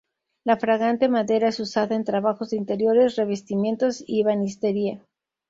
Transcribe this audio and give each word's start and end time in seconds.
La 0.45 0.57
fragante 0.57 1.09
madera 1.09 1.49
es 1.49 1.59
usada 1.59 1.93
en 1.95 2.03
trabajos 2.03 2.49
de 2.49 2.57
interiores, 2.57 3.17
revestimientos 3.17 4.03
y 4.07 4.21
ebanistería. 4.21 4.99